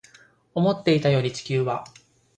[0.55, 1.83] 思っていたより地球は